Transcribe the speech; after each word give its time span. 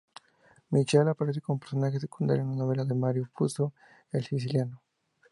Michael 0.71 1.09
aparece 1.09 1.41
como 1.41 1.59
personaje 1.59 1.99
secundario 1.99 2.41
en 2.41 2.49
la 2.49 2.55
novela 2.55 2.83
de 2.83 2.95
Mario 2.95 3.29
Puzo, 3.37 3.71
"El 4.11 4.25
siciliano". 4.25 4.81